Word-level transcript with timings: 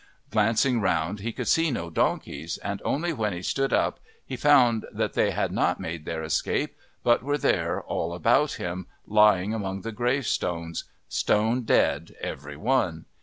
Glancing 0.31 0.81
round 0.81 1.19
he 1.19 1.31
could 1.31 1.47
see 1.47 1.69
no 1.69 1.91
donkeys, 1.91 2.57
and 2.57 2.81
only 2.83 3.13
when 3.13 3.33
he 3.33 3.43
stood 3.43 3.71
up 3.71 3.99
he 4.25 4.35
found 4.35 4.87
they 4.95 5.29
had 5.29 5.51
not 5.51 5.79
made 5.79 6.05
their 6.05 6.23
escape 6.23 6.75
but 7.03 7.21
were 7.21 7.37
there 7.37 7.79
all 7.83 8.15
about 8.15 8.53
him, 8.53 8.87
lying 9.05 9.53
among 9.53 9.81
the 9.81 9.91
gravestones, 9.91 10.85
stone 11.07 11.61
dead 11.61 12.15
every 12.19 12.57
one! 12.57 13.05